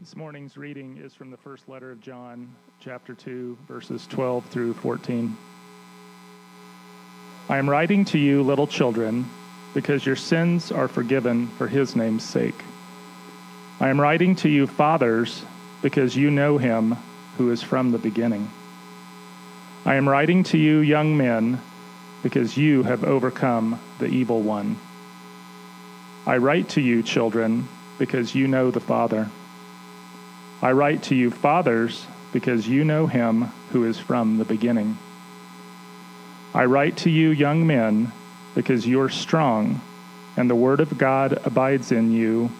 [0.00, 2.48] This morning's reading is from the first letter of John,
[2.80, 5.36] chapter 2, verses 12 through 14.
[7.50, 9.28] I am writing to you, little children,
[9.74, 12.54] because your sins are forgiven for his name's sake.
[13.78, 15.44] I am writing to you, fathers,
[15.82, 16.96] because you know him
[17.36, 18.50] who is from the beginning.
[19.84, 21.60] I am writing to you, young men,
[22.22, 24.78] because you have overcome the evil one.
[26.26, 29.28] I write to you, children, because you know the Father.
[30.62, 34.98] I write to you, fathers, because you know him who is from the beginning.
[36.52, 38.12] I write to you, young men,
[38.54, 39.80] because you are strong,
[40.36, 42.50] and the word of God abides in you,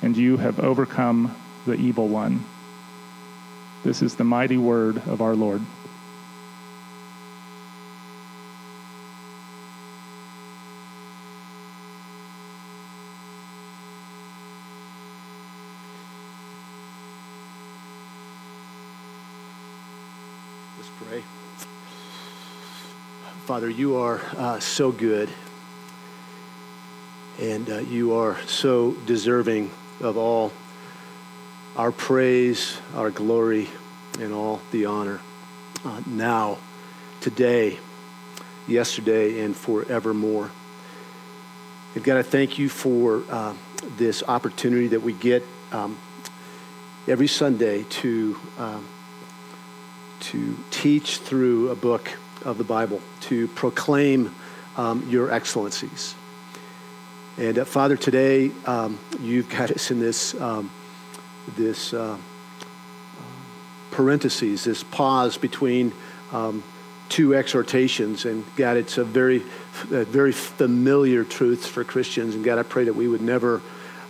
[0.00, 1.34] and you have overcome
[1.66, 2.44] the evil one.
[3.82, 5.62] This is the mighty word of our Lord.
[23.64, 25.30] Father, you are uh, so good,
[27.40, 29.70] and uh, you are so deserving
[30.02, 30.52] of all
[31.74, 33.70] our praise, our glory,
[34.20, 35.18] and all the honor.
[35.82, 36.58] Uh, now,
[37.22, 37.78] today,
[38.68, 40.50] yesterday, and forevermore.
[41.94, 43.54] And God, I thank you for uh,
[43.96, 45.96] this opportunity that we get um,
[47.08, 48.86] every Sunday to, um,
[50.20, 52.10] to teach through a book
[52.44, 54.34] of the Bible to proclaim
[54.76, 56.14] um, your excellencies.
[57.36, 60.70] And uh, Father, today um, you've got us in this, um,
[61.56, 62.16] this uh,
[63.90, 65.92] parentheses, this pause between
[66.32, 66.62] um,
[67.08, 68.24] two exhortations.
[68.24, 69.42] And God, it's a very,
[69.90, 72.34] a very familiar truth for Christians.
[72.34, 73.62] And God, I pray that we would never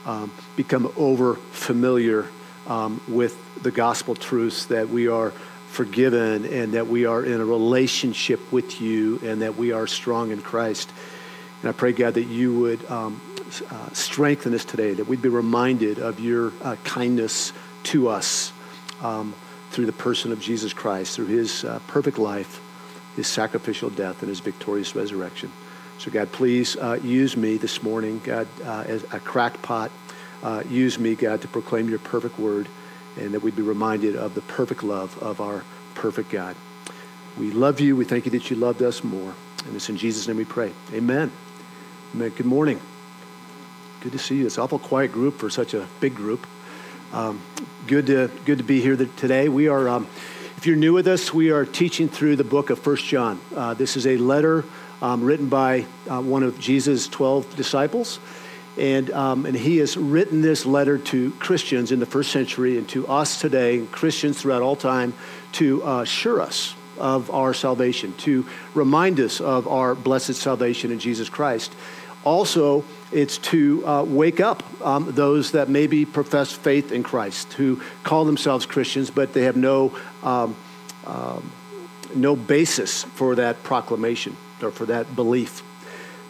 [0.07, 2.27] um, become over familiar
[2.67, 5.33] um, with the gospel truths that we are
[5.75, 10.31] forgiven and that we are in a relationship with you and that we are strong
[10.31, 10.91] in Christ.
[11.61, 13.21] And I pray, God, that you would um,
[13.71, 17.53] uh, strengthen us today, that we'd be reminded of your uh, kindness
[17.85, 18.53] to us
[19.03, 19.35] um,
[19.71, 22.61] through the person of Jesus Christ, through his uh, perfect life,
[23.17, 25.51] his sacrificial death, and his victorious resurrection.
[25.99, 29.91] So, God, please uh, use me this morning, God, uh, as a crackpot.
[30.43, 32.69] Uh, use me, God, to proclaim your perfect word
[33.17, 35.65] and that we'd be reminded of the perfect love of our
[35.95, 36.57] perfect God.
[37.39, 37.97] We love you.
[37.97, 39.35] We thank you that you loved us more.
[39.67, 40.73] And it's in Jesus' name we pray.
[40.93, 41.33] Amen.
[42.15, 42.31] Amen.
[42.31, 42.81] Good morning.
[44.01, 44.47] Good to see you.
[44.47, 46.47] It's an awful quiet group for such a big group.
[47.13, 47.41] Um,
[47.87, 49.49] good, to, good to be here today.
[49.49, 50.07] We are, um,
[50.57, 53.41] if you're new with us, we are teaching through the book of First John.
[53.55, 54.65] Uh, this is a letter
[55.01, 58.19] um, written by uh, one of Jesus' 12 disciples.
[58.79, 62.89] And, um, and he has written this letter to Christians in the first century and
[62.91, 65.15] to us today, and Christians throughout all time,
[65.53, 70.99] to uh, assure us of our salvation, to remind us of our blessed salvation in
[70.99, 71.73] Jesus Christ.
[72.25, 77.83] Also, it's to uh, wake up um, those that maybe profess faith in Christ, who
[78.03, 80.57] call themselves Christians, but they have no, um,
[81.07, 81.53] um,
[82.15, 85.63] no basis for that proclamation or for that belief.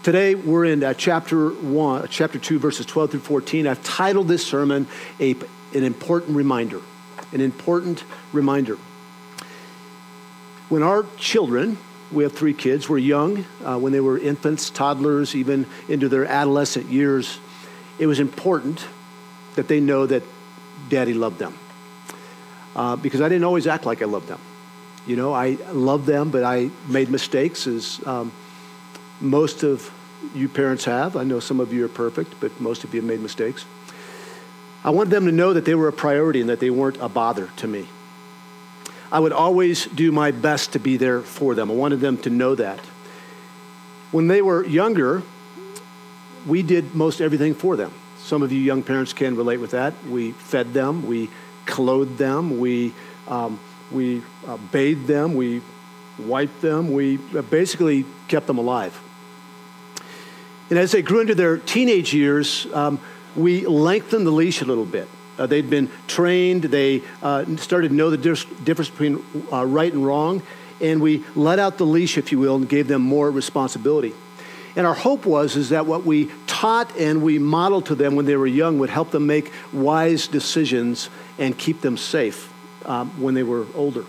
[0.05, 3.67] Today we're in uh, chapter one, chapter two, verses 12 through 14.
[3.67, 4.87] I've titled this sermon
[5.19, 5.31] a,
[5.73, 6.83] an important reminder.
[7.33, 8.77] An important reminder.
[10.69, 11.79] When our children,
[12.13, 16.27] we have three kids, were young, uh, when they were infants, toddlers, even into their
[16.27, 17.39] adolescent years,
[17.99, 18.87] it was important
[19.55, 20.23] that they know that
[20.91, 21.59] daddy loved them.
[22.77, 24.41] Uh, because I didn't always act like I loved them.
[25.07, 28.33] You know, I loved them, but I made mistakes as um,
[29.21, 29.91] most of
[30.35, 31.17] you parents have.
[31.17, 33.65] I know some of you are perfect, but most of you have made mistakes.
[34.83, 37.09] I wanted them to know that they were a priority and that they weren't a
[37.09, 37.89] bother to me.
[39.11, 41.71] I would always do my best to be there for them.
[41.71, 42.81] I wanted them to know that.
[44.11, 45.23] When they were younger,
[46.47, 47.93] we did most everything for them.
[48.19, 49.95] Some of you young parents can relate with that.
[50.07, 51.31] We fed them, we
[51.67, 52.93] clothed them, we,
[53.29, 53.61] um,
[53.91, 55.63] we uh, bathed them, we
[56.19, 58.99] wiped them, we basically kept them alive.
[60.71, 63.01] And as they grew into their teenage years, um,
[63.37, 65.09] we lengthened the leash a little bit.
[65.39, 70.07] Uh, they'd been trained, they uh, started to know the difference between uh, right and
[70.07, 70.43] wrong,
[70.81, 74.15] and we let out the leash, if you will, and gave them more responsibility.
[74.77, 78.27] And our hope was is that what we taught and we modeled to them when
[78.27, 82.53] they were young would help them make wise decisions and keep them safe
[82.85, 84.05] um, when they were older.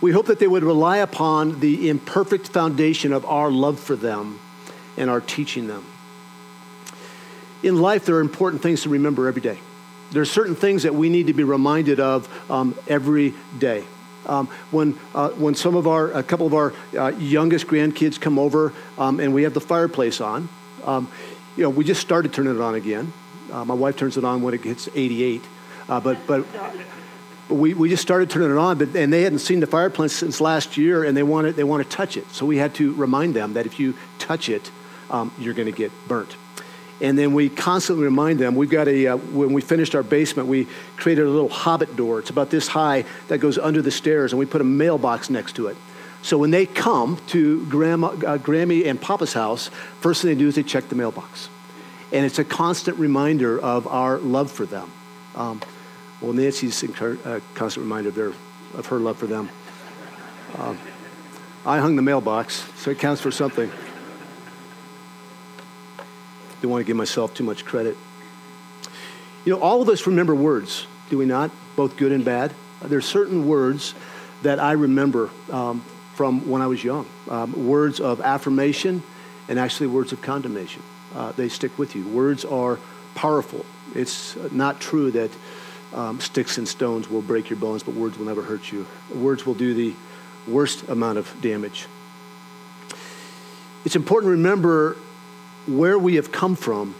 [0.00, 4.38] We hope that they would rely upon the imperfect foundation of our love for them
[4.96, 5.84] and our teaching them.
[7.62, 9.58] In life, there are important things to remember every day.
[10.12, 13.84] There are certain things that we need to be reminded of um, every day.
[14.26, 18.38] Um, when, uh, when some of our, a couple of our uh, youngest grandkids come
[18.38, 20.48] over um, and we have the fireplace on,
[20.84, 21.10] um,
[21.56, 23.12] you know, we just started turning it on again.
[23.50, 25.42] Uh, my wife turns it on when it gets 88.
[25.88, 26.76] Uh, but, but, but
[27.48, 30.40] we, we just started turning it on, but, and they hadn't seen the fireplace since
[30.40, 32.30] last year and they want, they want to touch it.
[32.32, 34.70] So we had to remind them that if you touch it,
[35.10, 36.36] um, you're going to get burnt.
[37.00, 38.56] And then we constantly remind them.
[38.56, 40.66] We've got a, uh, when we finished our basement, we
[40.96, 42.18] created a little hobbit door.
[42.18, 45.54] It's about this high that goes under the stairs, and we put a mailbox next
[45.56, 45.76] to it.
[46.22, 49.68] So when they come to Grandma, uh, Grammy and Papa's house,
[50.00, 51.48] first thing they do is they check the mailbox.
[52.12, 54.90] And it's a constant reminder of our love for them.
[55.36, 55.60] Um,
[56.20, 58.32] well, Nancy's a uh, constant reminder of, their,
[58.74, 59.48] of her love for them.
[60.56, 60.78] Um,
[61.64, 63.70] I hung the mailbox, so it counts for something.
[66.60, 67.96] Don't want to give myself too much credit.
[69.44, 71.50] You know, all of us remember words, do we not?
[71.76, 72.52] Both good and bad.
[72.82, 73.94] There are certain words
[74.42, 75.84] that I remember um,
[76.14, 79.02] from when I was young um, words of affirmation
[79.48, 80.82] and actually words of condemnation.
[81.14, 82.06] Uh, they stick with you.
[82.08, 82.78] Words are
[83.14, 83.64] powerful.
[83.94, 85.30] It's not true that
[85.94, 88.86] um, sticks and stones will break your bones, but words will never hurt you.
[89.14, 89.94] Words will do the
[90.46, 91.86] worst amount of damage.
[93.84, 94.96] It's important to remember
[95.66, 96.94] where we have come from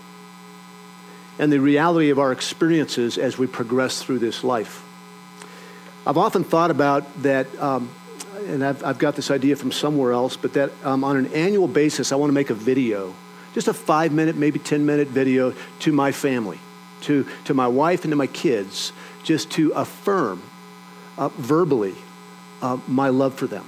[1.38, 4.84] and the reality of our experiences as we progress through this life.
[6.06, 7.90] I've often thought about that, um,
[8.46, 11.68] and I've, I've, got this idea from somewhere else, but that um, on an annual
[11.68, 13.14] basis, I want to make a video,
[13.54, 16.58] just a five minute, maybe 10 minute video to my family,
[17.02, 18.92] to, to my wife and to my kids,
[19.24, 20.42] just to affirm
[21.16, 21.94] uh, verbally
[22.62, 23.66] uh, my love for them.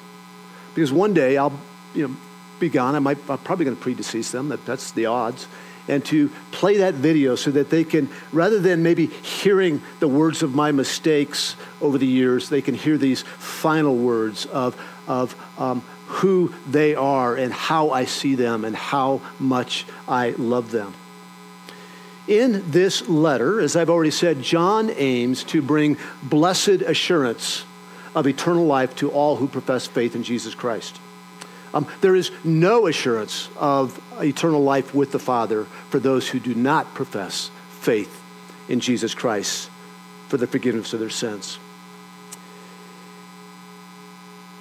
[0.75, 1.59] Because one day I'll,
[1.95, 2.17] you know,
[2.59, 2.95] be gone.
[2.95, 4.49] I might, I'm probably going to predecease them.
[4.51, 5.47] That, that's the odds.
[5.89, 10.43] And to play that video so that they can, rather than maybe hearing the words
[10.43, 15.81] of my mistakes over the years, they can hear these final words of, of um,
[16.07, 20.95] who they are and how I see them and how much I love them.
[22.31, 27.65] In this letter, as I've already said, John aims to bring blessed assurance
[28.15, 31.01] of eternal life to all who profess faith in Jesus Christ.
[31.75, 36.55] Um, there is no assurance of eternal life with the Father for those who do
[36.55, 37.51] not profess
[37.81, 38.23] faith
[38.69, 39.69] in Jesus Christ
[40.29, 41.59] for the forgiveness of their sins.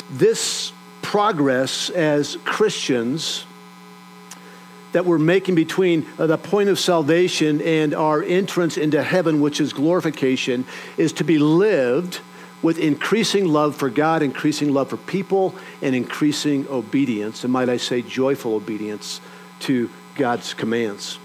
[0.10, 0.74] This
[1.04, 3.46] progress as Christians
[4.92, 9.62] that we're making between uh, the point of salvation and our entrance into heaven, which
[9.62, 10.66] is glorification,
[10.98, 12.20] is to be lived
[12.62, 17.78] with increasing love for God, increasing love for people, and increasing obedience, and might I
[17.78, 19.22] say, joyful obedience
[19.62, 21.20] to God's commands.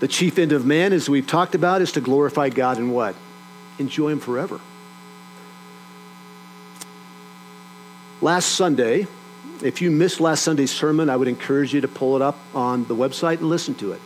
[0.00, 3.14] The chief end of man, as we've talked about, is to glorify God and what?
[3.78, 4.60] Enjoy Him forever.
[8.20, 9.06] Last Sunday,
[9.62, 12.84] if you missed last Sunday's sermon, I would encourage you to pull it up on
[12.86, 14.00] the website and listen to it.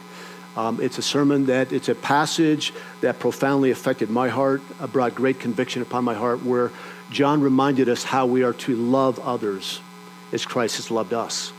[0.57, 5.15] Um, it's a sermon that, it's a passage that profoundly affected my heart, uh, brought
[5.15, 6.71] great conviction upon my heart, where
[7.11, 9.81] John reminded us how we are to love others
[10.31, 11.53] as Christ has loved us.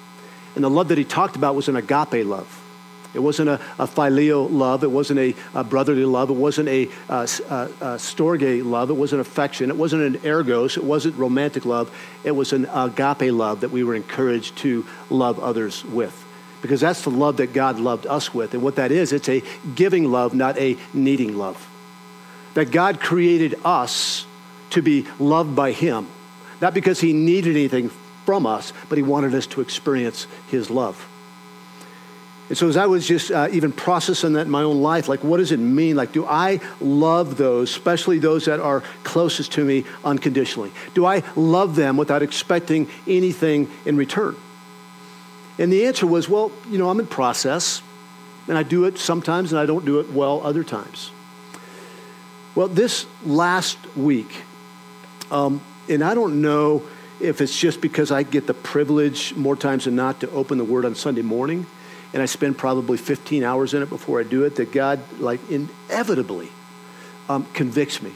[0.56, 2.63] And the love that he talked about was an agape love.
[3.14, 4.84] It wasn't a, a phileo love.
[4.84, 6.30] It wasn't a, a brotherly love.
[6.30, 8.90] It wasn't a, a, a, storge love.
[8.90, 9.70] It wasn't affection.
[9.70, 10.78] It wasn't an eros.
[10.78, 11.96] It wasn't romantic love.
[12.24, 16.24] It was an agape love that we were encouraged to love others with
[16.64, 18.54] because that's the love that God loved us with.
[18.54, 19.44] And what that is, it's a
[19.76, 21.70] giving love, not a needing love.
[22.54, 24.26] That God created us
[24.70, 26.08] to be loved by Him,
[26.62, 27.90] not because He needed anything
[28.26, 31.06] from us, but He wanted us to experience His love.
[32.54, 35.24] And so, as I was just uh, even processing that in my own life, like,
[35.24, 35.96] what does it mean?
[35.96, 40.72] Like, do I love those, especially those that are closest to me, unconditionally?
[40.94, 44.36] Do I love them without expecting anything in return?
[45.58, 47.82] And the answer was, well, you know, I'm in process,
[48.48, 51.10] and I do it sometimes, and I don't do it well other times.
[52.54, 54.44] Well, this last week,
[55.32, 56.84] um, and I don't know
[57.20, 60.64] if it's just because I get the privilege more times than not to open the
[60.64, 61.66] Word on Sunday morning,
[62.14, 65.40] and I spend probably 15 hours in it before I do it, that God, like,
[65.50, 66.50] inevitably
[67.28, 68.14] um, convicts me.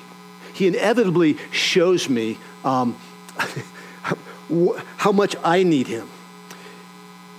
[0.53, 2.97] He inevitably shows me um,
[4.97, 6.07] how much I need Him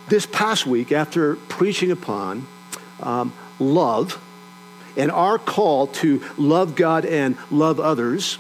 [0.09, 2.47] this past week, after preaching upon
[3.01, 4.21] um, love
[4.97, 8.39] and our call to love God and love others,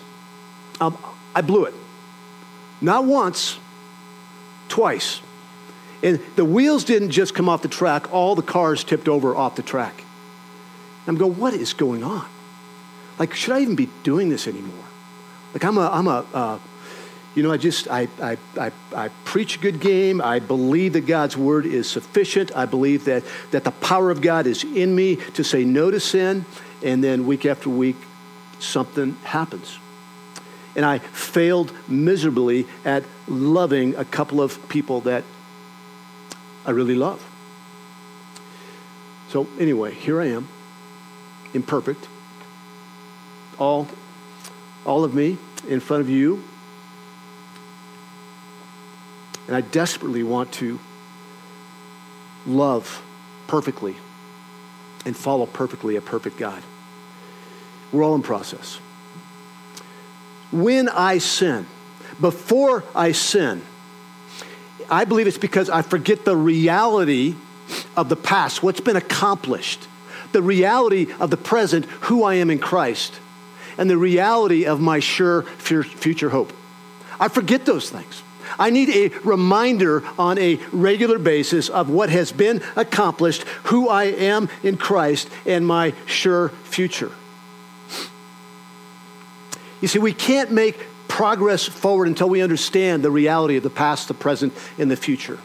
[0.80, 0.98] um,
[1.34, 1.74] I blew it.
[2.80, 3.58] Not once,
[4.68, 5.20] twice.
[6.02, 9.56] And the wheels didn't just come off the track, all the cars tipped over off
[9.56, 10.04] the track.
[11.06, 12.26] I'm going, what is going on?
[13.18, 14.84] Like, should I even be doing this anymore?
[15.54, 16.58] Like, I'm a, I'm a, uh,
[17.34, 20.20] you know, I just, I, I, I, I preach a good game.
[20.20, 22.54] I believe that God's word is sufficient.
[22.54, 25.98] I believe that, that the power of God is in me to say no to
[25.98, 26.44] sin.
[26.82, 27.96] And then week after week,
[28.60, 29.78] something happens.
[30.76, 35.24] And I failed miserably at loving a couple of people that
[36.68, 37.26] I really love.
[39.30, 40.46] So, anyway, here I am,
[41.54, 42.06] imperfect.
[43.58, 43.88] All,
[44.84, 46.44] all of me in front of you.
[49.46, 50.78] And I desperately want to
[52.46, 53.02] love
[53.46, 53.96] perfectly
[55.06, 56.62] and follow perfectly a perfect God.
[57.92, 58.76] We're all in process.
[60.52, 61.64] When I sin,
[62.20, 63.62] before I sin,
[64.90, 67.34] I believe it's because I forget the reality
[67.96, 69.86] of the past, what's been accomplished,
[70.32, 73.18] the reality of the present, who I am in Christ,
[73.76, 76.52] and the reality of my sure future hope.
[77.20, 78.22] I forget those things.
[78.58, 84.04] I need a reminder on a regular basis of what has been accomplished, who I
[84.04, 87.10] am in Christ, and my sure future.
[89.80, 90.78] You see, we can't make
[91.18, 95.36] progress forward until we understand the reality of the past, the present, and the future.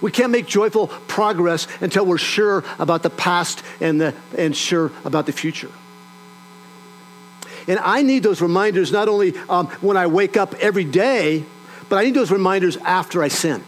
[0.00, 4.90] We can't make joyful progress until we're sure about the past and, the, and sure
[5.04, 5.70] about the future.
[7.68, 11.44] And I need those reminders not only um, when I wake up every day,
[11.90, 13.62] but I need those reminders after I sin.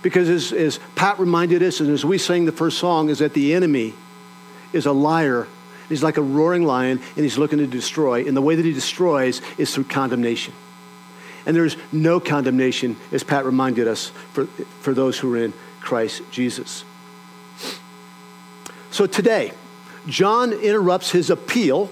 [0.00, 3.34] Because as, as Pat reminded us, and as we sang the first song, is that
[3.34, 3.94] the enemy
[4.72, 5.48] is a liar.
[5.92, 8.26] He's like a roaring lion, and he's looking to destroy.
[8.26, 10.54] And the way that he destroys is through condemnation.
[11.44, 14.46] And there's no condemnation, as Pat reminded us, for,
[14.80, 16.84] for those who are in Christ Jesus.
[18.90, 19.52] So today,
[20.06, 21.90] John interrupts his appeal.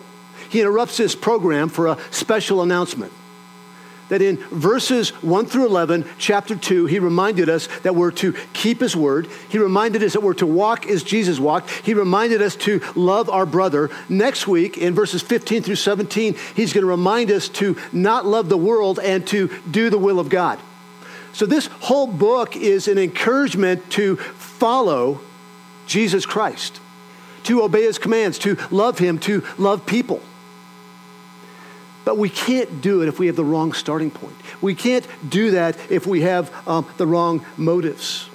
[0.48, 3.12] He interrupts his program for a special announcement
[4.10, 8.80] that in verses 1 through 11, chapter 2, he reminded us that we're to keep
[8.80, 9.28] his word.
[9.48, 11.70] He reminded us that we're to walk as Jesus walked.
[11.70, 13.88] He reminded us to love our brother.
[14.08, 18.48] Next week, in verses 15 through 17, he's going to remind us to not love
[18.48, 20.58] the world and to do the will of God.
[21.32, 25.20] So, this whole book is an encouragement to follow
[25.86, 26.80] Jesus Christ,
[27.44, 30.20] to obey his commands, to love him, to love people.
[32.10, 34.34] But we can't do it if we have the wrong starting point.
[34.60, 38.28] We can't do that if we have um, the wrong motives.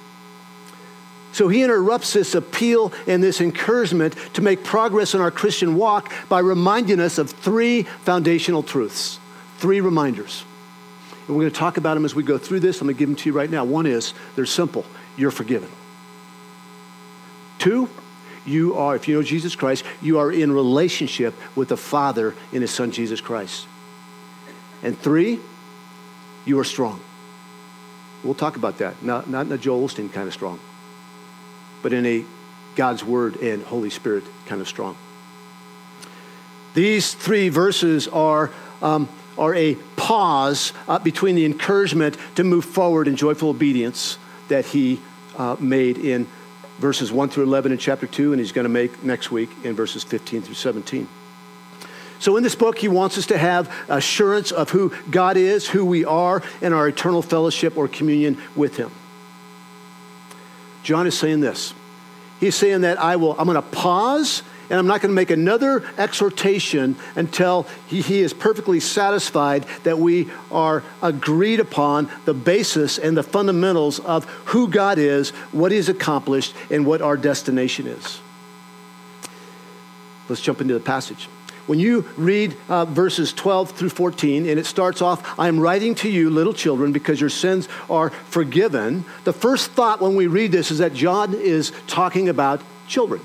[1.32, 6.10] So he interrupts this appeal and this encouragement to make progress in our Christian walk
[6.30, 9.20] by reminding us of three foundational truths,
[9.58, 10.46] three reminders.
[11.26, 12.80] And we're going to talk about them as we go through this.
[12.80, 13.66] I'm going to give them to you right now.
[13.66, 14.86] One is they're simple
[15.18, 15.68] you're forgiven.
[17.58, 17.90] Two,
[18.46, 22.62] you are, if you know Jesus Christ, you are in relationship with the Father in
[22.62, 23.66] His Son Jesus Christ.
[24.82, 25.40] And three,
[26.44, 27.00] you are strong.
[28.22, 29.02] We'll talk about that.
[29.02, 30.60] Not, not in a Joel Osteen kind of strong,
[31.82, 32.24] but in a
[32.76, 34.96] God's Word and Holy Spirit kind of strong.
[36.74, 38.50] These three verses are,
[38.82, 44.66] um, are a pause uh, between the encouragement to move forward in joyful obedience that
[44.66, 45.00] he
[45.36, 46.26] uh, made in
[46.78, 49.74] verses 1 through 11 in chapter 2, and he's going to make next week in
[49.74, 51.08] verses 15 through 17.
[52.18, 55.84] So, in this book, he wants us to have assurance of who God is, who
[55.84, 58.90] we are, and our eternal fellowship or communion with him.
[60.82, 61.74] John is saying this.
[62.40, 65.30] He's saying that I will, I'm going to pause and I'm not going to make
[65.30, 72.98] another exhortation until he, he, is perfectly satisfied that we are agreed upon the basis
[72.98, 78.20] and the fundamentals of who God is, what He's accomplished, and what our destination is.
[80.28, 81.28] Let's jump into the passage.
[81.66, 85.96] When you read uh, verses 12 through 14, and it starts off, I am writing
[85.96, 89.04] to you, little children, because your sins are forgiven.
[89.24, 93.20] The first thought when we read this is that John is talking about children.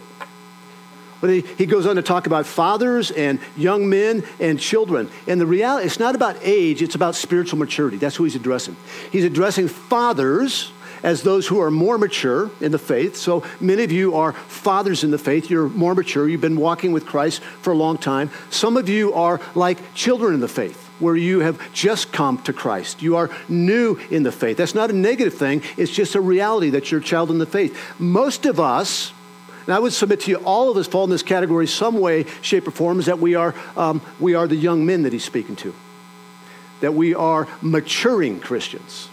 [1.22, 5.10] But he, he goes on to talk about fathers and young men and children.
[5.28, 7.98] And the reality, it's not about age, it's about spiritual maturity.
[7.98, 8.76] That's who he's addressing.
[9.12, 10.72] He's addressing fathers
[11.04, 13.16] as those who are more mature in the faith.
[13.16, 15.50] So many of you are fathers in the faith.
[15.50, 16.28] You're more mature.
[16.28, 18.30] You've been walking with Christ for a long time.
[18.50, 20.90] Some of you are like children in the faith.
[21.00, 23.02] Where you have just come to Christ.
[23.02, 24.58] You are new in the faith.
[24.58, 27.48] That's not a negative thing, it's just a reality that you're a child in the
[27.48, 27.76] faith.
[28.00, 29.12] Most of us,
[29.66, 32.26] and I would submit to you, all of us fall in this category some way,
[32.42, 35.24] shape, or form, is that we are, um, we are the young men that he's
[35.24, 35.74] speaking to.
[36.80, 39.10] That we are maturing Christians.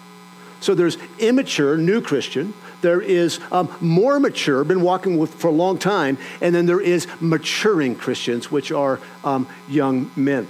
[0.60, 2.54] So there's immature, new Christian.
[2.80, 6.80] there is um, more mature, been walking with for a long time, and then there
[6.80, 10.46] is maturing Christians, which are um, young men.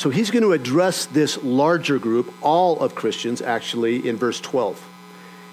[0.00, 4.82] So he's going to address this larger group, all of Christians, actually, in verse 12.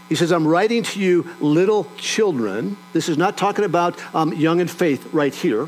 [0.07, 2.77] He says, I'm writing to you, little children.
[2.93, 5.67] This is not talking about um, young in faith right here.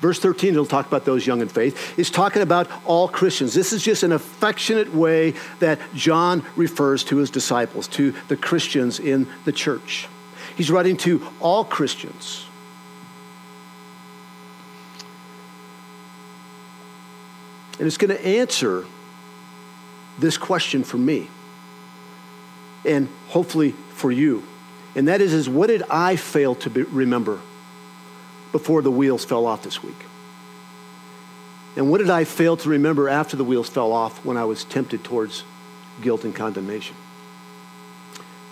[0.00, 1.94] Verse 13, he'll talk about those young in faith.
[1.94, 3.54] He's talking about all Christians.
[3.54, 8.98] This is just an affectionate way that John refers to his disciples, to the Christians
[8.98, 10.08] in the church.
[10.56, 12.46] He's writing to all Christians.
[17.78, 18.84] And it's going to answer
[20.18, 21.28] this question for me
[22.84, 24.42] and hopefully for you.
[24.94, 27.38] And that is, is what did I fail to be, remember?
[28.56, 30.02] before the wheels fell off this week?
[31.76, 34.64] And what did I fail to remember after the wheels fell off when I was
[34.64, 35.44] tempted towards
[36.00, 36.96] guilt and condemnation?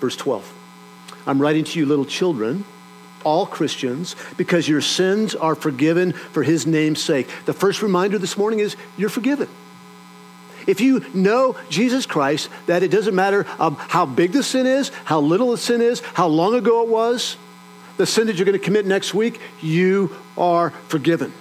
[0.00, 0.52] Verse 12
[1.26, 2.66] I'm writing to you, little children,
[3.24, 7.28] all Christians, because your sins are forgiven for his name's sake.
[7.46, 9.48] The first reminder this morning is you're forgiven.
[10.66, 14.90] If you know Jesus Christ, that it doesn't matter um, how big the sin is,
[15.04, 17.36] how little the sin is, how long ago it was,
[17.96, 21.32] the sin that you're going to commit next week, you are forgiven.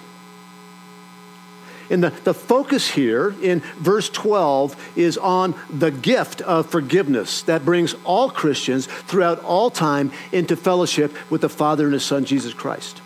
[1.90, 7.66] And the, the focus here in verse 12 is on the gift of forgiveness that
[7.66, 12.54] brings all Christians throughout all time into fellowship with the Father and His Son, Jesus
[12.54, 13.02] Christ.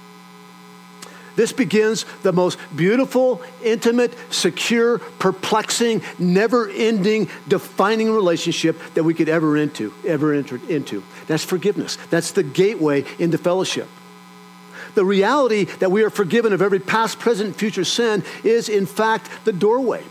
[1.38, 9.56] This begins the most beautiful, intimate, secure, perplexing, never-ending, defining relationship that we could ever
[9.56, 11.04] into, ever enter into.
[11.28, 12.00] That's forgiveness.
[12.10, 13.88] That's the gateway into fellowship.
[14.98, 19.30] The reality that we are forgiven of every past, present, future sin is, in fact,
[19.46, 20.04] the doorway.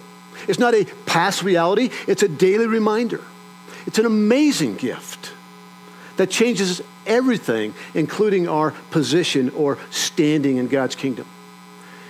[0.47, 3.21] It's not a past reality, it's a daily reminder.
[3.89, 5.33] It's an amazing gift
[6.19, 11.27] that changes everything, including our position or standing in God's kingdom.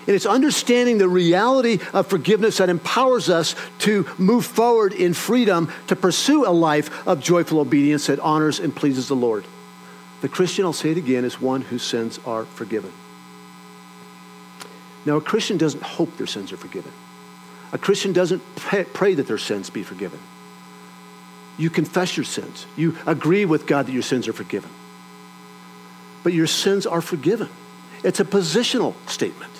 [0.06, 5.72] And it's understanding the reality of forgiveness that empowers us to move forward in freedom
[5.86, 9.46] to pursue a life of joyful obedience that honors and pleases the Lord.
[10.20, 12.92] The Christian, I'll say it again, is one whose sins are forgiven.
[15.04, 16.92] Now, a Christian doesn't hope their sins are forgiven.
[17.72, 20.18] A Christian doesn't pray that their sins be forgiven.
[21.58, 22.66] You confess your sins.
[22.76, 24.70] You agree with God that your sins are forgiven.
[26.22, 27.48] But your sins are forgiven.
[28.02, 29.52] It's a positional statement.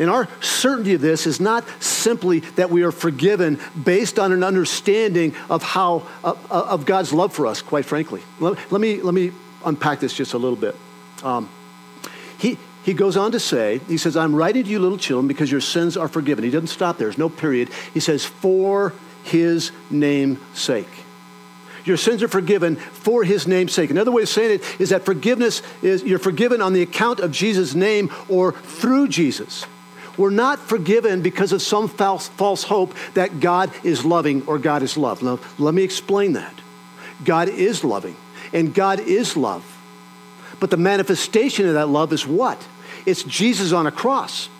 [0.00, 4.42] And our certainty of this is not simply that we are forgiven based on an
[4.42, 7.60] understanding of how uh, of God's love for us.
[7.60, 9.30] Quite frankly, let, let, me let me
[9.62, 10.74] unpack this just a little bit.
[11.22, 11.50] Um,
[12.38, 15.52] he he goes on to say, he says, "I'm writing to you, little children, because
[15.52, 17.08] your sins are forgiven." He doesn't stop there.
[17.08, 17.68] There's no period.
[17.92, 20.88] He says, "For His name's sake."
[21.84, 23.90] Your sins are forgiven for his name's sake.
[23.90, 27.32] Another way of saying it is that forgiveness is you're forgiven on the account of
[27.32, 29.64] Jesus' name or through Jesus.
[30.20, 34.82] We're not forgiven because of some false, false hope that God is loving or God
[34.82, 35.22] is love.
[35.22, 36.52] Now, let me explain that.
[37.24, 38.14] God is loving
[38.52, 39.64] and God is love.
[40.60, 42.62] But the manifestation of that love is what?
[43.06, 44.50] It's Jesus on a cross.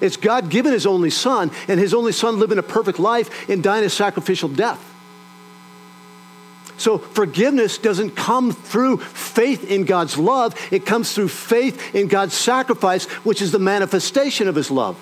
[0.00, 3.62] It's God giving his only son and his only son living a perfect life and
[3.62, 4.93] dying a sacrificial death.
[6.84, 12.34] So forgiveness doesn't come through faith in God's love, it comes through faith in God's
[12.34, 15.00] sacrifice, which is the manifestation of his love.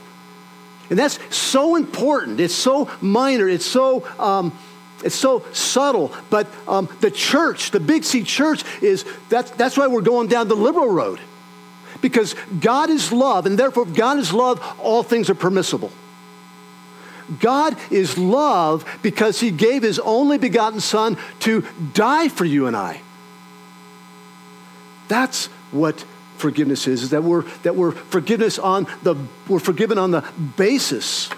[0.90, 2.38] And that's so important.
[2.38, 3.49] It's so minor.
[3.49, 4.07] It's so.
[4.21, 4.57] Um,
[5.03, 9.88] it's so subtle, but um, the church, the Big C church, is that's, that's why
[9.88, 11.18] we're going down the liberal road.
[12.01, 15.90] Because God is love, and therefore, if God is love, all things are permissible.
[17.40, 21.64] God is love because he gave his only begotten Son to
[21.95, 23.01] die for you and I.
[25.09, 26.05] That's what
[26.38, 29.14] forgiveness is, is that we're, that we're forgiveness on the,
[29.49, 30.25] we're forgiven on the
[30.57, 31.31] basis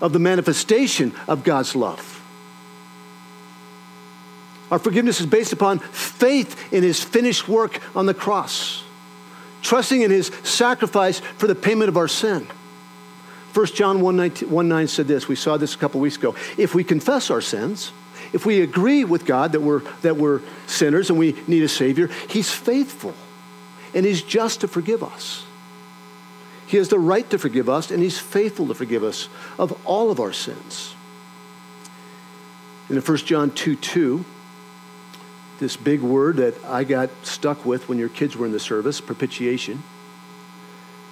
[0.00, 2.14] of the manifestation of God's love.
[4.70, 8.84] Our forgiveness is based upon faith in his finished work on the cross,
[9.62, 12.46] trusting in his sacrifice for the payment of our sin.
[13.58, 15.26] 1 John 1 9, 1 9 said this.
[15.26, 16.36] We saw this a couple weeks ago.
[16.56, 17.90] If we confess our sins,
[18.32, 22.08] if we agree with God that we're, that we're sinners and we need a Savior,
[22.28, 23.14] He's faithful
[23.94, 25.44] and He's just to forgive us.
[26.68, 30.12] He has the right to forgive us, and He's faithful to forgive us of all
[30.12, 30.94] of our sins.
[32.88, 34.24] In 1 John 2 2,
[35.58, 39.00] this big word that I got stuck with when your kids were in the service,
[39.00, 39.82] propitiation.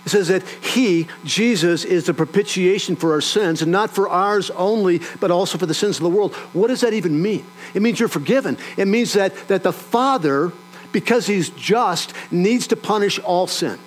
[0.06, 4.50] It says that He, Jesus, is the propitiation for our sins, and not for ours
[4.50, 6.32] only, but also for the sins of the world.
[6.52, 7.44] What does that even mean?
[7.74, 8.56] It means you're forgiven.
[8.76, 10.52] It means that, that the Father,
[10.92, 13.80] because He's just, needs to punish all sin.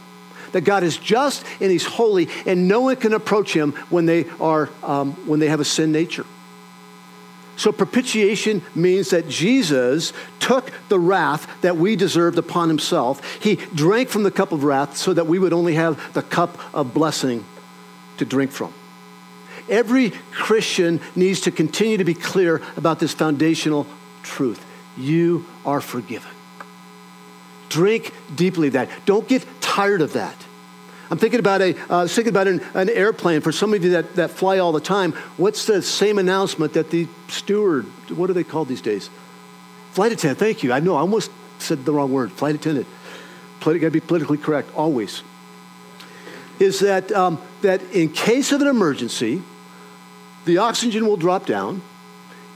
[0.51, 4.25] That God is just and He's holy, and no one can approach Him when they,
[4.41, 6.25] are, um, when they have a sin nature.
[7.60, 13.22] So, propitiation means that Jesus took the wrath that we deserved upon himself.
[13.43, 16.58] He drank from the cup of wrath so that we would only have the cup
[16.74, 17.43] of blessing
[18.15, 18.74] to drink from.
[19.67, 23.86] Every Christian needs to continue to be clear about this foundational
[24.24, 24.65] truth.
[24.95, 26.32] You are forgiven.
[27.67, 28.89] Drink deeply that.
[29.06, 30.45] Don't get tired of that.
[31.12, 34.15] I'm thinking about a uh, thinking about an, an, airplane for some of you that,
[34.15, 35.13] that fly all the time.
[35.38, 37.86] What's the same announcement that the steward?
[38.15, 39.10] What are they called these days?
[39.91, 40.39] Flight attendant.
[40.39, 40.72] Thank you.
[40.72, 42.32] I know I almost said the wrong word.
[42.32, 42.88] Flight attendant.
[43.60, 45.24] Got to be politically correct always.
[46.60, 49.41] Is that um, that in case of an emergency,
[50.45, 51.82] the oxygen will drop down,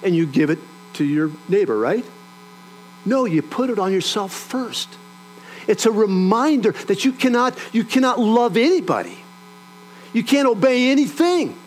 [0.03, 0.59] and you give it
[0.93, 2.05] to your neighbor, right?
[3.05, 4.89] No, you put it on yourself first.
[5.67, 9.17] It's a reminder that you cannot, you cannot love anybody.
[10.13, 11.57] You can't obey anything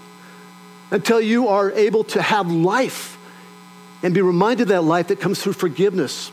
[0.90, 3.18] until you are able to have life
[4.02, 6.30] and be reminded of that life that comes through forgiveness.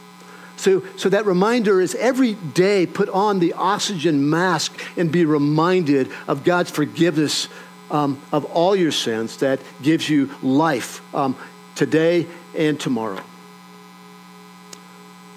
[0.58, 6.12] So, so that reminder is every day put on the oxygen mask and be reminded
[6.28, 7.48] of God's forgiveness
[7.90, 11.36] um, of all your sins that gives you life um,
[11.76, 13.22] today and tomorrow.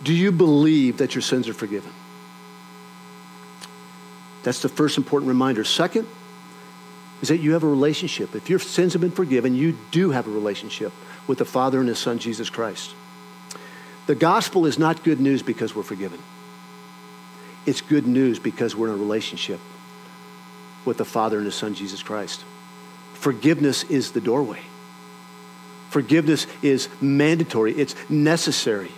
[0.04, 1.92] Do you believe that your sins are forgiven?
[4.46, 5.64] That's the first important reminder.
[5.64, 6.06] Second
[7.20, 8.36] is that you have a relationship.
[8.36, 10.92] If your sins have been forgiven, you do have a relationship
[11.26, 12.94] with the Father and His Son, Jesus Christ.
[14.06, 16.20] The gospel is not good news because we're forgiven.
[17.66, 19.58] It's good news because we're in a relationship
[20.84, 22.44] with the Father and His Son, Jesus Christ.
[23.14, 24.60] Forgiveness is the doorway.
[25.90, 28.92] Forgiveness is mandatory, it's necessary.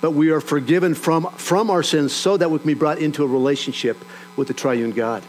[0.00, 3.24] But we are forgiven from, from our sins so that we can be brought into
[3.24, 3.98] a relationship
[4.36, 5.22] with the triune God.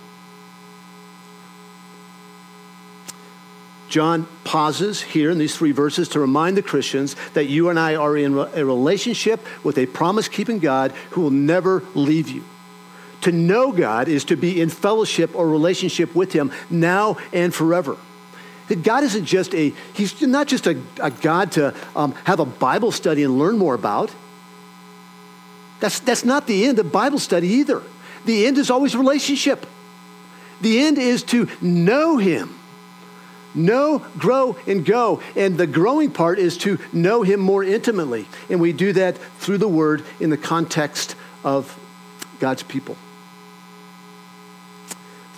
[3.88, 7.96] John pauses here in these three verses to remind the Christians that you and I
[7.96, 12.44] are in a relationship with a promise keeping God who will never leave you.
[13.22, 17.98] To know God is to be in fellowship or relationship with Him now and forever.
[18.82, 22.92] God isn't just a, He's not just a, a God to um, have a Bible
[22.92, 24.12] study and learn more about.
[25.80, 27.82] That's, that's not the end of Bible study either.
[28.26, 29.66] The end is always relationship.
[30.62, 32.60] The end is to know Him.
[33.54, 35.22] Know, grow, and go.
[35.36, 38.28] And the growing part is to know Him more intimately.
[38.50, 41.78] And we do that through the Word in the context of
[42.40, 42.98] God's people.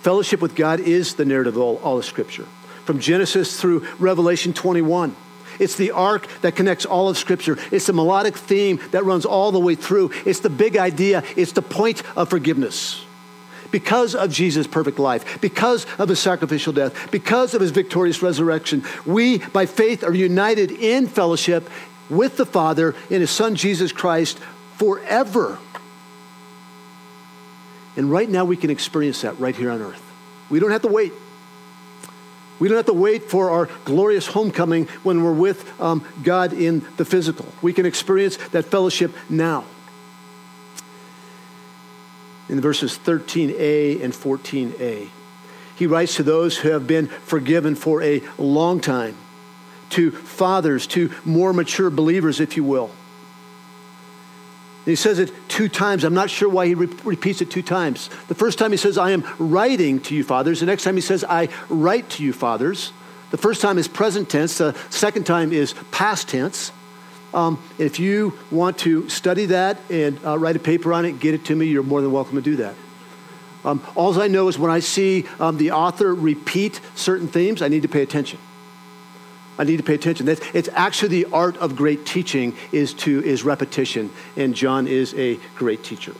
[0.02, 2.46] Fellowship with God is the narrative of all, all of Scripture,
[2.84, 5.14] from Genesis through Revelation 21.
[5.58, 7.58] It's the arc that connects all of Scripture.
[7.70, 10.12] It's the melodic theme that runs all the way through.
[10.24, 11.22] It's the big idea.
[11.36, 13.04] It's the point of forgiveness.
[13.70, 18.82] Because of Jesus' perfect life, because of his sacrificial death, because of his victorious resurrection,
[19.04, 21.68] we, by faith, are united in fellowship
[22.08, 24.38] with the Father in his Son, Jesus Christ,
[24.76, 25.58] forever.
[27.96, 30.02] And right now, we can experience that right here on earth.
[30.48, 31.12] We don't have to wait.
[32.58, 36.84] We don't have to wait for our glorious homecoming when we're with um, God in
[36.96, 37.46] the physical.
[37.62, 39.64] We can experience that fellowship now.
[42.48, 45.08] In verses 13a and 14a,
[45.76, 49.16] he writes to those who have been forgiven for a long time,
[49.90, 52.90] to fathers, to more mature believers, if you will.
[54.88, 56.02] He says it two times.
[56.02, 58.08] I'm not sure why he re- repeats it two times.
[58.28, 60.60] The first time he says, I am writing to you, fathers.
[60.60, 62.90] The next time he says, I write to you, fathers.
[63.30, 64.56] The first time is present tense.
[64.56, 66.72] The second time is past tense.
[67.34, 71.34] Um, if you want to study that and uh, write a paper on it, get
[71.34, 71.66] it to me.
[71.66, 72.74] You're more than welcome to do that.
[73.66, 77.68] Um, all I know is when I see um, the author repeat certain themes, I
[77.68, 78.38] need to pay attention.
[79.58, 80.28] I need to pay attention.
[80.28, 85.38] it's actually the art of great teaching is to is repetition, and John is a
[85.56, 86.14] great teacher.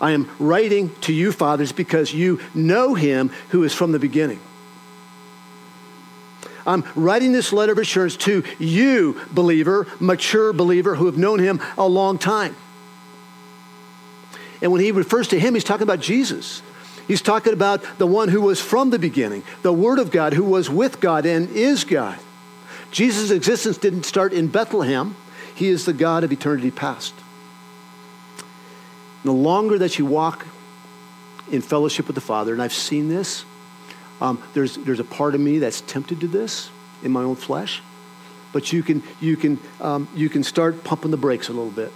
[0.00, 4.40] I am writing to you, fathers, because you know him who is from the beginning.
[6.66, 11.60] I'm writing this letter of assurance to you, believer, mature believer, who have known him
[11.78, 12.56] a long time.
[14.60, 16.62] And when he refers to him, he's talking about Jesus.
[17.06, 20.44] He's talking about the one who was from the beginning, the Word of God, who
[20.44, 22.18] was with God and is God.
[22.96, 25.16] Jesus' existence didn't start in Bethlehem.
[25.54, 27.12] He is the God of eternity past.
[29.22, 30.46] The longer that you walk
[31.52, 33.44] in fellowship with the Father, and I've seen this.
[34.18, 36.70] Um, there's, there's a part of me that's tempted to this
[37.02, 37.82] in my own flesh,
[38.54, 41.92] but you can, you, can, um, you can start pumping the brakes a little bit.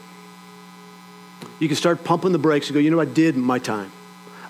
[1.60, 3.90] You can start pumping the brakes and go, you know, I did my time.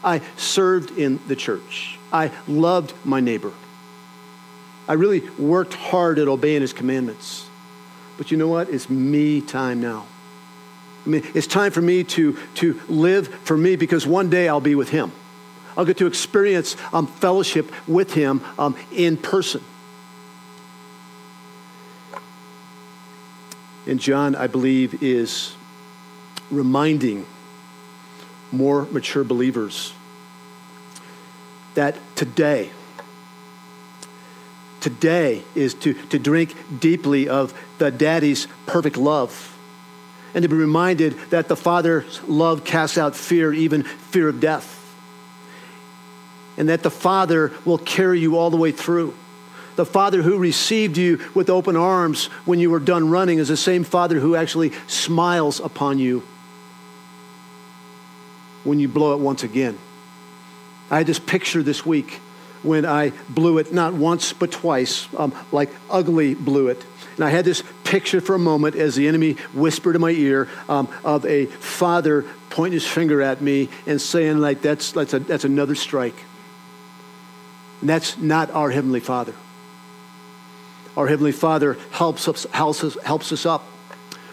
[0.02, 1.96] I served in the church.
[2.12, 3.52] I loved my neighbor.
[4.90, 7.48] I really worked hard at obeying his commandments.
[8.18, 8.68] But you know what?
[8.70, 10.04] It's me time now.
[11.06, 14.60] I mean, it's time for me to, to live for me because one day I'll
[14.60, 15.12] be with him.
[15.76, 19.62] I'll get to experience um, fellowship with him um, in person.
[23.86, 25.54] And John, I believe, is
[26.50, 27.26] reminding
[28.50, 29.94] more mature believers
[31.74, 32.70] that today,
[34.80, 39.56] today is to, to drink deeply of the daddy's perfect love
[40.34, 44.76] and to be reminded that the Father's love casts out fear, even fear of death.
[46.56, 49.14] And that the Father will carry you all the way through.
[49.76, 53.56] The Father who received you with open arms when you were done running is the
[53.56, 56.22] same Father who actually smiles upon you
[58.62, 59.78] when you blow it once again.
[60.90, 62.20] I had this picture this week
[62.62, 66.84] when I blew it not once but twice, um, like ugly blew it.
[67.16, 70.48] And I had this picture for a moment as the enemy whispered in my ear
[70.68, 75.18] um, of a father pointing his finger at me and saying, like, that's, that's, a,
[75.18, 76.14] that's another strike.
[77.80, 79.34] And that's not our Heavenly Father.
[80.96, 83.64] Our Heavenly Father helps us, helps us, helps us up,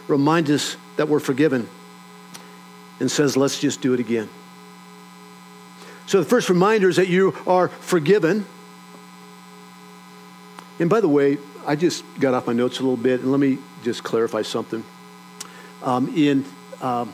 [0.07, 1.69] reminds us that we're forgiven,
[2.99, 4.29] and says, let's just do it again.
[6.07, 8.45] So the first reminder is that you are forgiven.
[10.79, 13.41] And by the way, I just got off my notes a little bit, and let
[13.41, 14.85] me just clarify something.
[15.83, 16.45] Um, in,
[16.81, 17.11] um,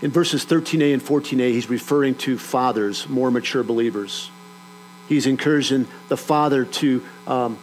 [0.00, 4.30] in verses 13a and 14a, he's referring to fathers, more mature believers.
[5.10, 7.58] He's encouraging the father to, um,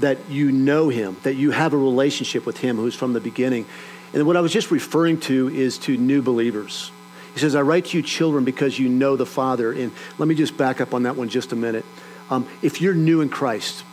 [0.00, 3.64] that you know him, that you have a relationship with him who's from the beginning.
[4.12, 6.90] And what I was just referring to is to new believers.
[7.38, 9.70] He says, I write to you, children, because you know the Father.
[9.70, 11.84] And let me just back up on that one just a minute.
[12.30, 13.84] Um, if you're new in Christ,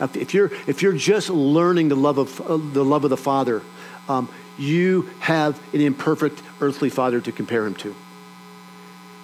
[0.00, 3.62] if you're, if you're just learning the love of, uh, the, love of the Father,
[4.08, 7.94] um, you have an imperfect earthly father to compare him to.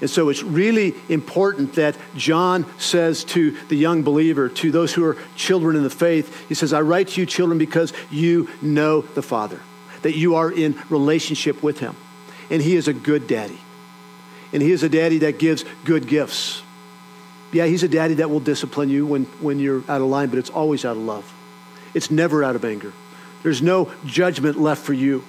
[0.01, 5.05] And so it's really important that John says to the young believer, to those who
[5.05, 9.01] are children in the faith, he says, I write to you, children, because you know
[9.01, 9.59] the Father,
[10.03, 11.97] that you are in relationship with him.
[12.51, 13.59] And he is a good daddy.
[14.53, 16.63] And he is a daddy that gives good gifts.
[17.53, 20.39] Yeah, he's a daddy that will discipline you when, when you're out of line, but
[20.39, 21.33] it's always out of love.
[21.95, 22.93] It's never out of anger.
[23.43, 25.25] There's no judgment left for you.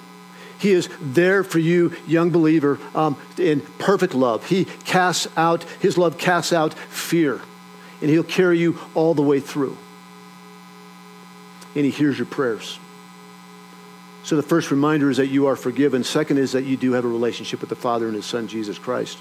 [0.58, 4.46] He is there for you, young believer, um, in perfect love.
[4.46, 7.40] He casts out, his love casts out fear,
[8.00, 9.76] and he'll carry you all the way through.
[11.76, 12.78] And he hears your prayers.
[14.28, 16.04] So the first reminder is that you are forgiven.
[16.04, 18.78] Second is that you do have a relationship with the Father and his Son, Jesus
[18.78, 19.16] Christ.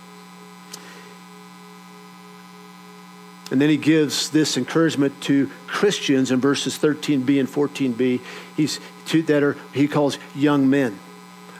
[3.49, 8.19] And then he gives this encouragement to Christians in verses 13b and 14b.
[8.57, 10.99] He's to, that are he calls young men.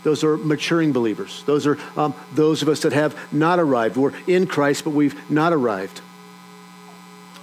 [0.03, 1.43] Those are maturing believers.
[1.45, 3.95] Those are um, those of us that have not arrived.
[3.95, 6.01] We're in Christ, but we've not arrived.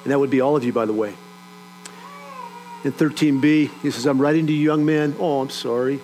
[0.03, 1.15] And that would be all of you, by the way.
[2.85, 5.17] In 13b, he says, I'm writing to you young men.
[5.19, 6.01] Oh, I'm sorry.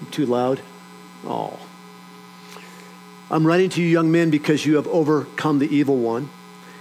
[0.00, 0.60] I'm too loud.
[1.24, 1.58] Oh.
[3.30, 6.28] I'm writing to you young men because you have overcome the evil one.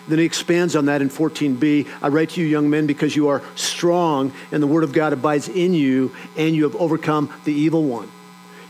[0.10, 1.88] Then he expands on that in 14b.
[2.02, 5.14] I write to you, young men, because you are strong and the word of God
[5.14, 8.12] abides in you and you have overcome the evil one.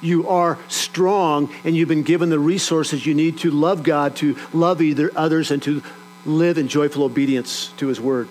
[0.02, 4.38] You are strong and you've been given the resources you need to love God, to
[4.54, 5.82] love either others, and to
[6.26, 8.28] live in joyful obedience to his word.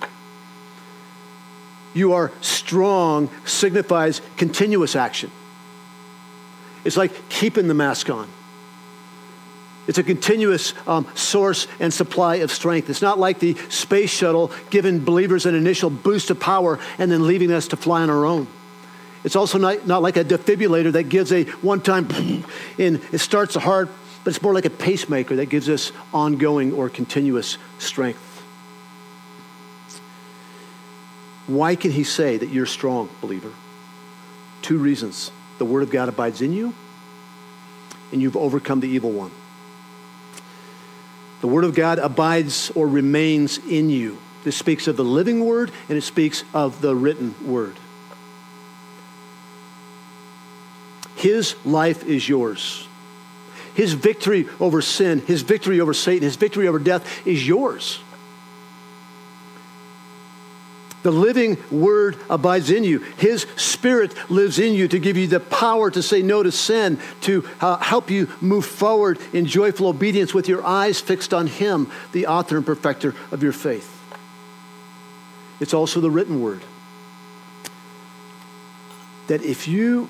[1.94, 5.30] You are strong signifies continuous action.
[6.84, 8.28] It's like keeping the mask on.
[9.86, 12.90] It's a continuous um, source and supply of strength.
[12.90, 17.26] It's not like the space shuttle giving believers an initial boost of power and then
[17.26, 18.46] leaving us to fly on our own.
[19.24, 22.06] It's also not, not like a defibrillator that gives a one time
[22.78, 23.90] and it starts the heart,
[24.22, 28.29] but it's more like a pacemaker that gives us ongoing or continuous strength.
[31.50, 33.52] Why can he say that you're strong, believer?
[34.62, 35.30] Two reasons.
[35.58, 36.74] The word of God abides in you,
[38.12, 39.30] and you've overcome the evil one.
[41.40, 44.18] The Word of God abides or remains in you.
[44.44, 47.76] This speaks of the living Word and it speaks of the written Word.
[51.16, 52.86] His life is yours.
[53.74, 58.00] his victory over sin, his victory over Satan, his victory over death is yours.
[61.02, 62.98] The living word abides in you.
[62.98, 66.98] His spirit lives in you to give you the power to say no to sin,
[67.22, 71.90] to uh, help you move forward in joyful obedience with your eyes fixed on Him,
[72.12, 73.96] the author and perfecter of your faith.
[75.58, 76.62] It's also the written word.
[79.28, 80.08] That if you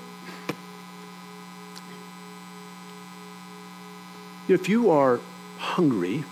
[4.48, 5.20] if you are
[5.59, 6.24] hungry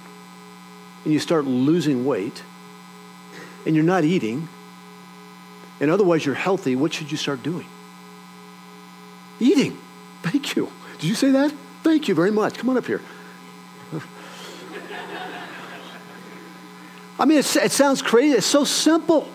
[1.05, 2.42] and you start losing weight,
[3.66, 4.49] and you're not eating,
[5.81, 7.66] and otherwise you're healthy, what should you start doing?
[9.40, 9.79] Eating.
[10.23, 10.71] Thank you.
[10.99, 11.53] Did you say that?
[11.83, 12.59] Thank you very much.
[12.59, 13.01] Come on up here.
[17.18, 18.37] I mean, it sounds crazy.
[18.37, 19.29] It's so simple.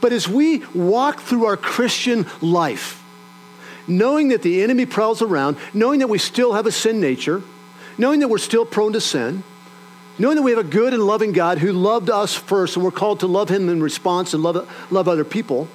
[0.00, 3.02] But as we walk through our Christian life,
[3.86, 7.42] knowing that the enemy prowls around, knowing that we still have a sin nature,
[7.98, 9.42] knowing that we're still prone to sin,
[10.20, 12.90] Knowing that we have a good and loving God who loved us first, and we're
[12.90, 15.66] called to love Him in response and love, love other people.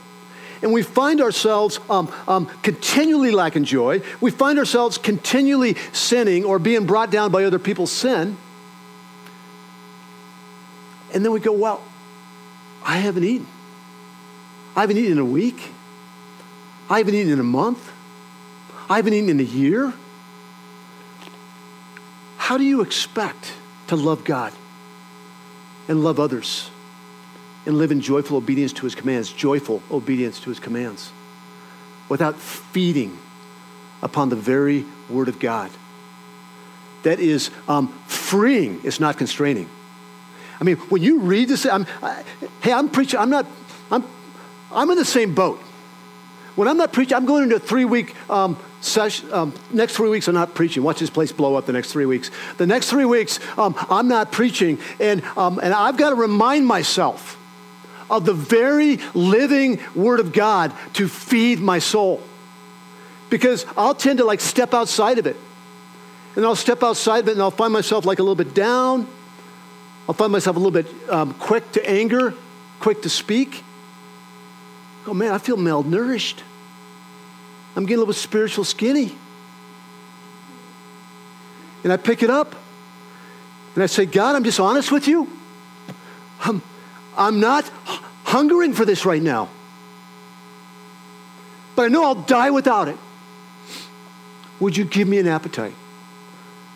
[0.61, 4.03] And we find ourselves um, um, continually lacking joy.
[4.21, 8.37] We find ourselves continually sinning or being brought down by other people's sin.
[11.11, 11.81] And then we go, well,
[12.83, 13.47] I haven't eaten.
[14.75, 15.71] I haven't eaten in a week.
[16.87, 17.91] I haven't eaten in a month.
[18.91, 19.91] I haven't eaten in a year.
[22.37, 23.53] How do you expect?
[23.87, 24.53] To love God
[25.87, 26.69] and love others
[27.65, 31.11] and live in joyful obedience to his commands, joyful obedience to his commands,
[32.09, 33.17] without feeding
[34.01, 35.71] upon the very word of God.
[37.03, 39.69] That is um, freeing, it's not constraining.
[40.59, 42.23] I mean, when you read this, I'm, I,
[42.61, 43.45] hey, I'm preaching, I'm not,
[43.91, 44.03] I'm,
[44.71, 45.61] I'm in the same boat.
[46.55, 49.31] When I'm not preaching, I'm going into a three week um, session.
[49.33, 50.83] Um, next three weeks, I'm not preaching.
[50.83, 52.31] Watch this place blow up the next three weeks.
[52.57, 54.79] The next three weeks, um, I'm not preaching.
[54.99, 57.37] And, um, and I've got to remind myself
[58.09, 62.21] of the very living Word of God to feed my soul.
[63.29, 65.35] Because I'll tend to like step outside of it.
[66.37, 69.07] And I'll step outside of it and I'll find myself like a little bit down.
[70.07, 72.33] I'll find myself a little bit um, quick to anger,
[72.79, 73.63] quick to speak
[75.07, 76.39] oh man, I feel malnourished.
[77.75, 79.15] I'm getting a little spiritual skinny.
[81.83, 82.55] And I pick it up
[83.75, 85.29] and I say, God, I'm just honest with you.
[86.41, 86.61] I'm,
[87.17, 87.69] I'm not
[88.23, 89.49] hungering for this right now.
[91.75, 92.97] But I know I'll die without it.
[94.59, 95.73] Would you give me an appetite?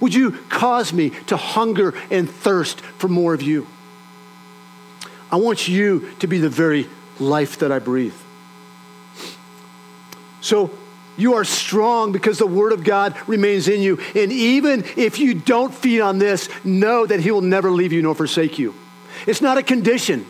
[0.01, 3.67] Would you cause me to hunger and thirst for more of you?
[5.31, 8.13] I want you to be the very life that I breathe.
[10.41, 10.71] So
[11.17, 13.99] you are strong because the Word of God remains in you.
[14.15, 18.01] And even if you don't feed on this, know that He will never leave you
[18.01, 18.73] nor forsake you.
[19.27, 20.25] It's not a condition.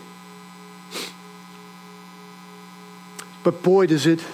[3.42, 4.24] But boy, does it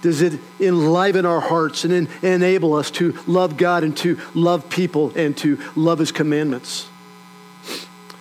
[0.00, 5.12] does it enliven our hearts and enable us to love God and to love people
[5.16, 6.88] and to love His commandments.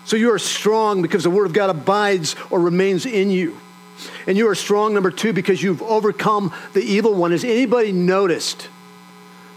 [0.07, 3.57] So you are strong because the Word of God abides or remains in you.
[4.25, 7.31] And you are strong, number two, because you've overcome the evil one.
[7.31, 8.69] Has anybody noticed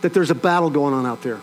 [0.01, 1.41] that there's a battle going on out there?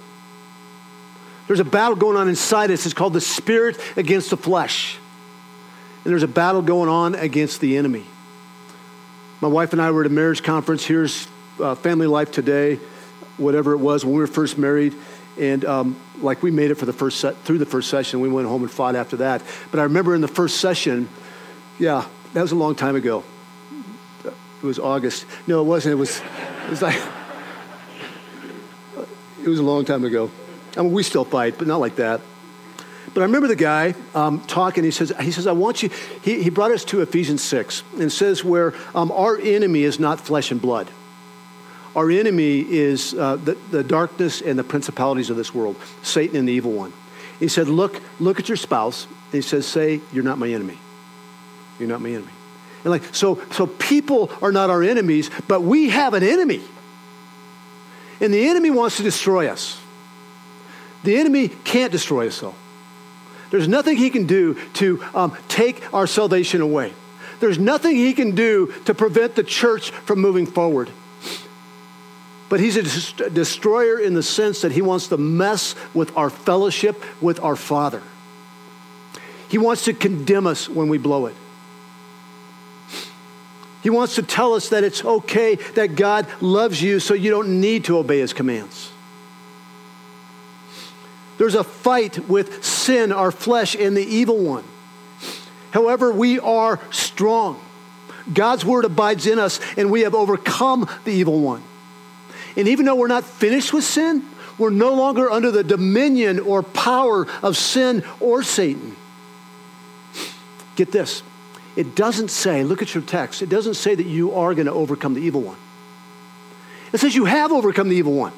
[1.48, 2.86] There's a battle going on inside us.
[2.86, 4.98] It's called the spirit against the flesh.
[6.04, 8.04] And there's a battle going on against the enemy.
[9.40, 10.86] My wife and I were at a marriage conference.
[10.86, 11.30] Here's
[11.62, 12.78] uh, Family Life Today,
[13.38, 14.94] whatever it was, when we were first married.
[15.40, 18.20] And um, like we made it for the first through the first session.
[18.20, 19.42] We went home and fought after that.
[19.72, 21.10] But I remember in the first session,
[21.80, 23.24] yeah, that was a long time ago.
[24.24, 25.26] It was August.
[25.46, 25.94] No, it wasn't.
[25.94, 27.00] It was, it was like,
[29.44, 30.32] it was a long time ago.
[30.76, 32.22] I mean, we still fight, but not like that.
[33.14, 34.84] But I remember the guy um, talking.
[34.84, 35.90] He says, he says, I want you,
[36.22, 40.20] he, he brought us to Ephesians 6 and says where um, our enemy is not
[40.20, 40.88] flesh and blood.
[41.98, 46.48] Our enemy is uh, the, the darkness and the principalities of this world, Satan and
[46.48, 46.94] the evil one.
[47.40, 49.06] He said, Look, look at your spouse.
[49.06, 50.78] And he says, Say, You're not my enemy.
[51.80, 52.32] You're not my enemy.
[52.84, 56.62] And like, so, so people are not our enemies, but we have an enemy.
[58.22, 59.82] And the enemy wants to destroy us.
[61.04, 62.54] The enemy can't destroy us, though.
[63.50, 66.94] There's nothing he can do to um, take our salvation away.
[67.40, 70.92] There's nothing he can do to prevent the church from moving forward.
[72.50, 77.04] But he's a destroyer in the sense that he wants to mess with our fellowship
[77.22, 78.02] with our Father.
[79.50, 81.36] He wants to condemn us when we blow it.
[83.84, 87.62] He wants to tell us that it's okay, that God loves you, so you don't
[87.62, 88.92] need to obey his commands.
[91.38, 94.64] There's a fight with sin, our flesh, and the evil one.
[95.72, 97.62] However, we are strong.
[98.34, 101.62] God's word abides in us, and we have overcome the evil one.
[102.58, 104.26] And even though we're not finished with sin,
[104.58, 108.96] we're no longer under the dominion or power of sin or Satan.
[110.76, 111.22] Get this.
[111.76, 114.74] It doesn't say, look at your text, it doesn't say that you are going to
[114.74, 115.58] overcome the evil one.
[116.92, 118.34] It says you have overcome the evil one.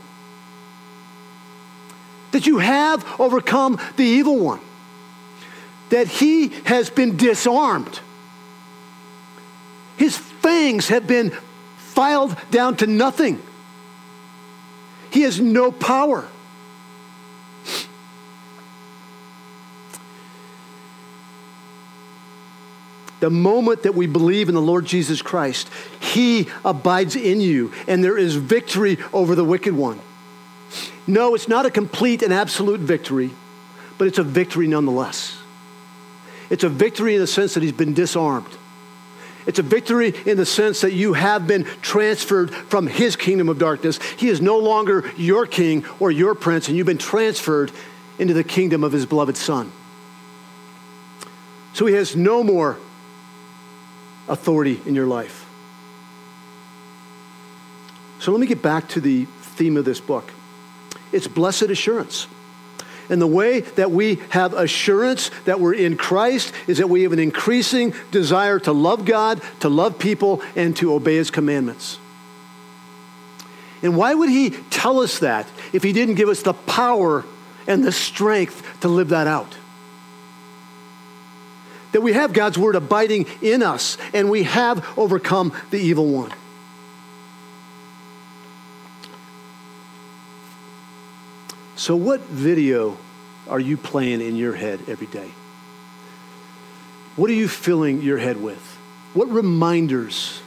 [2.32, 4.59] That you have overcome the evil one.
[5.91, 8.01] That he has been disarmed.
[9.95, 11.32] His fangs have been
[11.78, 13.41] filed down to nothing.
[15.12, 16.28] He has no power.
[23.20, 28.03] The moment that we believe in the Lord Jesus Christ, He abides in you, and
[28.03, 29.99] there is victory over the wicked one.
[31.05, 33.32] No, it's not a complete and absolute victory,
[33.97, 35.38] but it's a victory nonetheless.
[36.49, 38.47] It's a victory in the sense that He's been disarmed.
[39.50, 43.58] It's a victory in the sense that you have been transferred from his kingdom of
[43.58, 43.97] darkness.
[44.16, 47.72] He is no longer your king or your prince, and you've been transferred
[48.20, 49.72] into the kingdom of his beloved son.
[51.74, 52.78] So he has no more
[54.28, 55.50] authority in your life.
[58.20, 60.32] So let me get back to the theme of this book
[61.12, 62.28] it's blessed assurance.
[63.10, 67.12] And the way that we have assurance that we're in Christ is that we have
[67.12, 71.97] an increasing desire to love God, to love people, and to obey His commandments.
[73.82, 77.26] And why would He tell us that if He didn't give us the power
[77.66, 79.57] and the strength to live that out?
[81.93, 86.32] That we have God's Word abiding in us and we have overcome the evil one.
[91.80, 92.98] So, what video
[93.48, 95.32] are you playing in your head every day?
[97.16, 98.62] What are you filling your head with?
[99.14, 100.42] What reminders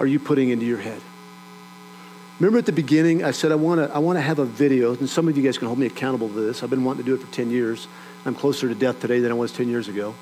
[0.00, 1.02] are you putting into your head?
[2.40, 4.94] Remember at the beginning, I said I want to I want to have a video,
[4.94, 6.62] and some of you guys can hold me accountable to this.
[6.62, 7.86] I've been wanting to do it for 10 years.
[8.24, 10.14] I'm closer to death today than I was 10 years ago.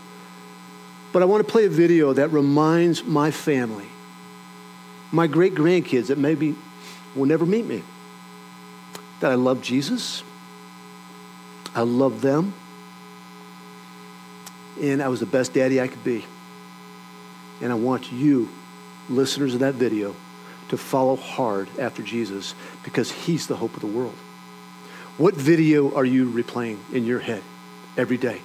[1.13, 3.87] But I want to play a video that reminds my family,
[5.13, 6.57] my great grandkids that maybe
[7.15, 7.85] will never meet me,
[9.25, 10.23] that I love Jesus.
[11.75, 12.53] I love them.
[14.83, 16.27] And I was the best daddy I could be.
[17.63, 18.51] And I want you,
[19.09, 20.15] listeners of that video,
[20.69, 24.15] to follow hard after Jesus because he's the hope of the world.
[25.17, 27.43] What video are you replaying in your head
[27.97, 28.43] every day?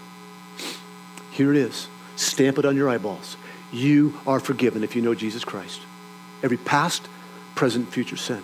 [1.32, 1.90] Here it is.
[2.16, 3.36] Stamp it on your eyeballs.
[3.74, 5.82] You are forgiven if you know Jesus Christ.
[6.42, 7.06] Every past,
[7.56, 8.42] present, future sin.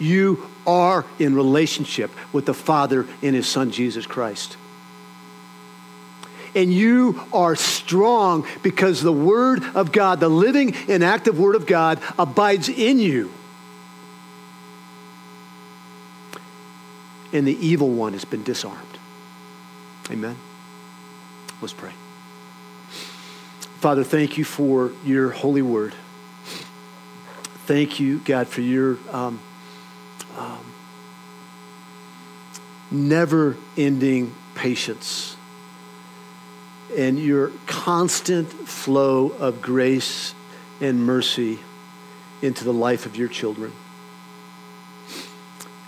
[0.00, 4.56] You are in relationship with the Father and His Son, Jesus Christ.
[6.54, 11.66] And you are strong because the Word of God, the living and active Word of
[11.66, 13.30] God, abides in you.
[17.32, 18.98] And the evil one has been disarmed.
[20.10, 20.36] Amen.
[21.60, 21.92] Let's pray.
[23.80, 25.94] Father, thank you for your holy word.
[27.66, 29.40] Thank you, God, for your um,
[30.36, 30.72] um,
[32.90, 35.36] never ending patience
[36.96, 40.34] and your constant flow of grace
[40.80, 41.58] and mercy
[42.42, 43.72] into the life of your children.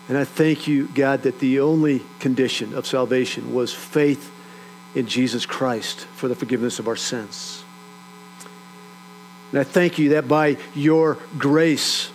[0.09, 4.31] And I thank you, God, that the only condition of salvation was faith
[4.95, 7.65] in Jesus Christ for the forgiveness of our sins.
[9.51, 12.11] And I thank you that by your grace,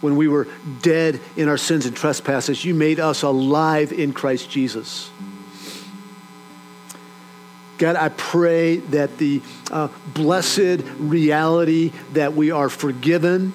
[0.00, 0.46] when we were
[0.82, 5.10] dead in our sins and trespasses, you made us alive in Christ Jesus.
[7.78, 13.52] God, I pray that the uh, blessed reality that we are forgiven,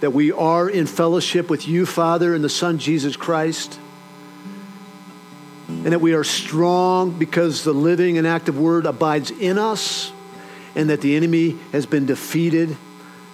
[0.00, 3.78] that we are in fellowship with you, Father, and the Son, Jesus Christ,
[5.68, 10.12] and that we are strong because the living and active Word abides in us,
[10.74, 12.76] and that the enemy has been defeated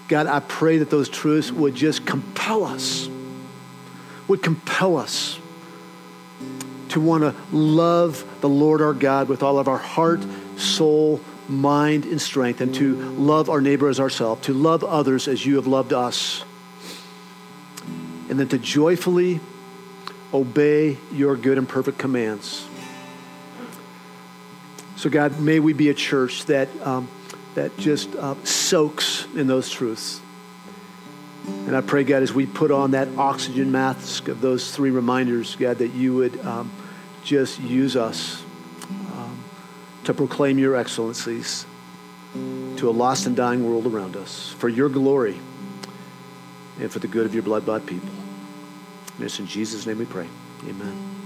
[0.09, 3.09] God, I pray that those truths would just compel us,
[4.27, 5.39] would compel us
[6.89, 10.25] to want to love the Lord our God with all of our heart,
[10.57, 15.45] soul, mind, and strength, and to love our neighbor as ourselves, to love others as
[15.45, 16.43] you have loved us,
[18.31, 19.41] and then to joyfully
[20.33, 22.67] obey your good and perfect commands.
[24.97, 26.69] So, God, may we be a church that.
[26.81, 27.09] Um,
[27.59, 30.21] that just uh, soaks in those truths.
[31.45, 35.57] And I pray, God, as we put on that oxygen mask of those three reminders,
[35.57, 36.71] God, that you would um,
[37.25, 38.45] just use us
[39.13, 39.43] um,
[40.05, 41.67] to proclaim your excellencies
[42.77, 45.41] to a lost and dying world around us for your glory
[46.79, 48.09] and for the good of your blood bought people.
[49.17, 50.29] And it's in Jesus' name we pray.
[50.69, 51.18] Amen.